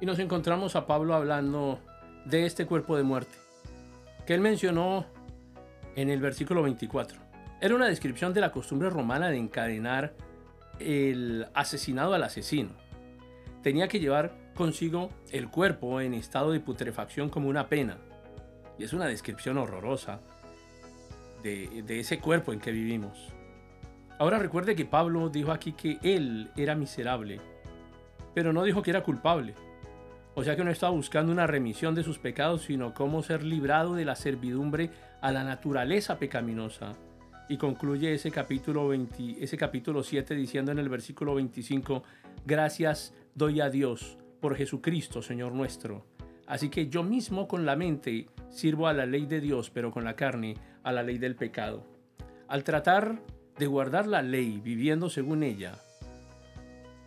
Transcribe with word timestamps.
Y 0.00 0.06
nos 0.06 0.18
encontramos 0.18 0.76
a 0.76 0.86
Pablo 0.86 1.14
hablando 1.14 1.80
de 2.24 2.46
este 2.46 2.66
cuerpo 2.66 2.96
de 2.96 3.02
muerte, 3.02 3.36
que 4.26 4.34
él 4.34 4.40
mencionó 4.40 5.06
en 5.96 6.10
el 6.10 6.20
versículo 6.20 6.62
24. 6.62 7.18
Era 7.60 7.74
una 7.74 7.86
descripción 7.86 8.32
de 8.32 8.40
la 8.40 8.52
costumbre 8.52 8.90
romana 8.90 9.28
de 9.28 9.36
encadenar 9.36 10.14
el 10.78 11.46
asesinado 11.54 12.14
al 12.14 12.22
asesino. 12.22 12.70
Tenía 13.62 13.88
que 13.88 13.98
llevar 13.98 14.32
consigo 14.54 15.10
el 15.32 15.48
cuerpo 15.48 16.00
en 16.00 16.14
estado 16.14 16.52
de 16.52 16.60
putrefacción 16.60 17.30
como 17.30 17.48
una 17.48 17.68
pena. 17.68 17.96
Y 18.78 18.84
es 18.84 18.92
una 18.92 19.06
descripción 19.06 19.58
horrorosa 19.58 20.20
de, 21.42 21.84
ese 21.88 22.20
cuerpo 22.20 22.52
en 22.52 22.60
que 22.60 22.70
vivimos. 22.70 23.32
Ahora 24.18 24.38
recuerde 24.38 24.76
que 24.76 24.84
Pablo 24.84 25.28
dijo 25.28 25.52
aquí 25.52 25.72
que 25.72 25.98
él 26.02 26.50
era 26.56 26.74
miserable, 26.74 27.40
pero 28.34 28.52
no 28.52 28.62
dijo 28.62 28.82
que 28.82 28.90
era 28.90 29.02
culpable. 29.02 29.54
O 30.38 30.44
sea 30.44 30.54
que 30.54 30.62
no 30.62 30.70
estaba 30.70 30.92
buscando 30.92 31.32
una 31.32 31.48
remisión 31.48 31.96
de 31.96 32.04
sus 32.04 32.20
pecados, 32.20 32.62
sino 32.62 32.94
cómo 32.94 33.24
ser 33.24 33.42
librado 33.42 33.96
de 33.96 34.04
la 34.04 34.14
servidumbre 34.14 34.88
a 35.20 35.32
la 35.32 35.42
naturaleza 35.42 36.20
pecaminosa. 36.20 36.94
Y 37.48 37.56
concluye 37.56 38.14
ese 38.14 38.30
capítulo, 38.30 38.86
20, 38.86 39.42
ese 39.42 39.56
capítulo 39.56 40.04
7 40.04 40.36
diciendo 40.36 40.70
en 40.70 40.78
el 40.78 40.88
versículo 40.88 41.34
25, 41.34 42.04
gracias 42.46 43.12
doy 43.34 43.60
a 43.60 43.68
Dios 43.68 44.16
por 44.40 44.54
Jesucristo, 44.54 45.22
Señor 45.22 45.50
nuestro. 45.54 46.06
Así 46.46 46.68
que 46.68 46.86
yo 46.86 47.02
mismo 47.02 47.48
con 47.48 47.66
la 47.66 47.74
mente 47.74 48.28
sirvo 48.48 48.86
a 48.86 48.92
la 48.92 49.06
ley 49.06 49.26
de 49.26 49.40
Dios, 49.40 49.70
pero 49.70 49.90
con 49.90 50.04
la 50.04 50.14
carne 50.14 50.54
a 50.84 50.92
la 50.92 51.02
ley 51.02 51.18
del 51.18 51.34
pecado. 51.34 51.84
Al 52.46 52.62
tratar 52.62 53.20
de 53.58 53.66
guardar 53.66 54.06
la 54.06 54.22
ley 54.22 54.60
viviendo 54.62 55.10
según 55.10 55.42
ella, 55.42 55.72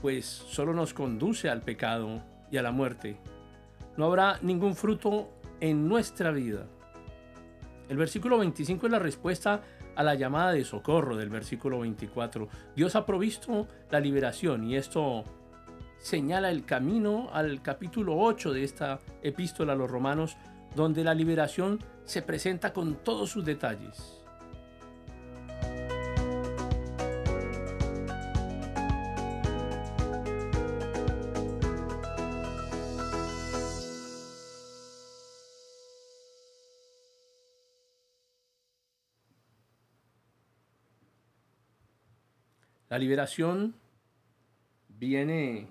pues 0.00 0.26
solo 0.26 0.72
nos 0.74 0.94
conduce 0.94 1.50
al 1.50 1.62
pecado 1.62 2.22
y 2.50 2.56
a 2.56 2.62
la 2.62 2.72
muerte. 2.72 3.16
No 3.96 4.06
habrá 4.06 4.38
ningún 4.42 4.74
fruto 4.74 5.30
en 5.60 5.88
nuestra 5.88 6.30
vida. 6.30 6.66
El 7.88 7.96
versículo 7.96 8.38
25 8.38 8.86
es 8.86 8.92
la 8.92 8.98
respuesta 8.98 9.62
a 9.94 10.02
la 10.02 10.14
llamada 10.14 10.52
de 10.52 10.64
socorro 10.64 11.16
del 11.16 11.30
versículo 11.30 11.80
24. 11.80 12.48
Dios 12.74 12.96
ha 12.96 13.06
provisto 13.06 13.66
la 13.90 14.00
liberación 14.00 14.64
y 14.64 14.76
esto 14.76 15.24
señala 15.98 16.50
el 16.50 16.64
camino 16.64 17.30
al 17.32 17.62
capítulo 17.62 18.18
8 18.18 18.52
de 18.52 18.64
esta 18.64 19.00
epístola 19.22 19.72
a 19.72 19.76
los 19.76 19.90
romanos, 19.90 20.36
donde 20.74 21.02
la 21.02 21.14
liberación 21.14 21.80
se 22.04 22.22
presenta 22.22 22.72
con 22.72 22.96
todos 22.96 23.30
sus 23.30 23.44
detalles. 23.44 24.25
La 42.88 42.98
liberación 42.98 43.74
viene 44.88 45.66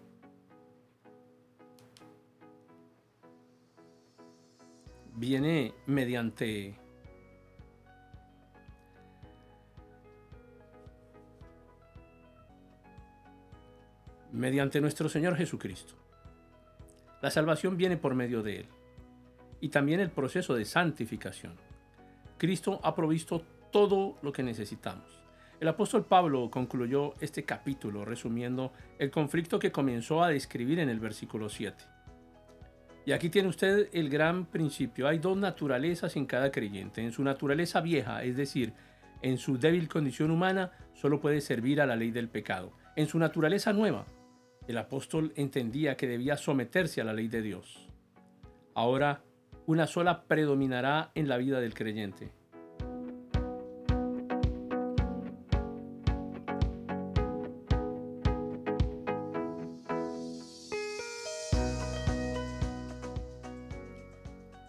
viene 5.14 5.74
mediante 5.86 6.78
mediante 14.34 14.82
nuestro 14.82 15.08
Señor 15.08 15.38
Jesucristo. 15.38 15.94
La 17.22 17.32
salvación 17.32 17.78
viene 17.78 17.96
por 17.96 18.14
medio 18.14 18.44
de 18.44 18.58
Él 18.58 18.66
y 19.62 19.70
también 19.70 20.02
el 20.02 20.12
proceso 20.12 20.54
de 20.54 20.66
santificación. 20.66 21.54
Cristo 22.38 22.82
ha 22.84 22.94
provisto 22.94 23.42
todo 23.72 24.18
lo 24.22 24.34
que 24.34 24.44
necesitamos. 24.44 25.25
El 25.66 25.70
apóstol 25.70 26.06
Pablo 26.06 26.52
concluyó 26.52 27.16
este 27.22 27.44
capítulo 27.44 28.06
resumiendo 28.06 28.72
el 29.00 29.10
conflicto 29.10 29.58
que 29.58 29.72
comenzó 29.72 30.24
a 30.24 30.30
describir 30.30 30.78
en 30.78 30.90
el 30.90 31.00
versículo 31.00 31.50
7. 31.50 31.84
Y 33.08 33.14
aquí 33.14 33.32
tiene 33.32 33.50
usted 33.50 33.90
el 33.92 34.12
gran 34.12 34.46
principio. 34.46 35.08
Hay 35.08 35.18
dos 35.18 35.36
naturalezas 35.36 36.18
en 36.18 36.28
cada 36.28 36.52
creyente. 36.52 37.02
En 37.02 37.12
su 37.12 37.24
naturaleza 37.24 37.82
vieja, 37.82 38.24
es 38.24 38.38
decir, 38.38 38.74
en 39.24 39.40
su 39.40 39.58
débil 39.58 39.88
condición 39.88 40.30
humana, 40.30 40.72
solo 40.94 41.20
puede 41.20 41.42
servir 41.42 41.82
a 41.82 41.88
la 41.88 41.96
ley 41.96 42.12
del 42.12 42.30
pecado. 42.30 42.72
En 42.96 43.08
su 43.08 43.18
naturaleza 43.18 43.74
nueva, 43.74 44.06
el 44.68 44.78
apóstol 44.78 45.34
entendía 45.36 45.98
que 45.98 46.08
debía 46.08 46.38
someterse 46.38 47.02
a 47.02 47.06
la 47.06 47.14
ley 47.14 47.28
de 47.28 47.42
Dios. 47.42 47.90
Ahora, 48.76 49.24
una 49.66 49.88
sola 49.88 50.26
predominará 50.26 51.10
en 51.16 51.28
la 51.28 51.38
vida 51.38 51.60
del 51.60 51.74
creyente, 51.74 52.32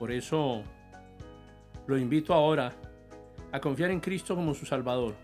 Por 0.06 0.12
eso 0.12 0.62
lo 1.88 1.98
invito 1.98 2.32
ahora 2.32 2.72
a 3.50 3.58
confiar 3.58 3.90
en 3.90 3.98
Cristo 3.98 4.36
como 4.36 4.54
su 4.54 4.64
Salvador 4.64 5.16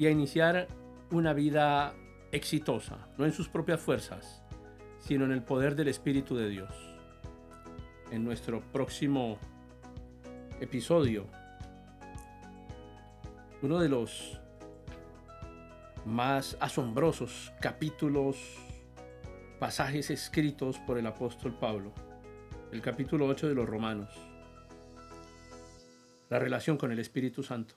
y 0.00 0.06
a 0.06 0.10
iniciar 0.10 0.66
una 1.12 1.32
vida 1.32 1.94
exitosa, 2.32 3.06
no 3.18 3.24
en 3.24 3.32
sus 3.32 3.48
propias 3.48 3.80
fuerzas, 3.80 4.42
sino 4.98 5.26
en 5.26 5.30
el 5.30 5.44
poder 5.44 5.76
del 5.76 5.86
Espíritu 5.86 6.34
de 6.34 6.48
Dios. 6.48 6.74
En 8.10 8.24
nuestro 8.24 8.62
próximo 8.72 9.38
episodio, 10.60 11.28
uno 13.62 13.78
de 13.78 13.90
los 13.90 14.40
más 16.04 16.56
asombrosos 16.58 17.52
capítulos, 17.60 18.36
pasajes 19.60 20.10
escritos 20.10 20.78
por 20.80 20.98
el 20.98 21.06
apóstol 21.06 21.56
Pablo, 21.56 21.92
el 22.72 22.80
capítulo 22.82 23.26
8 23.26 23.48
de 23.48 23.54
los 23.54 23.68
Romanos. 23.68 24.10
La 26.28 26.38
relación 26.38 26.76
con 26.76 26.92
el 26.92 27.00
Espíritu 27.00 27.42
Santo. 27.42 27.74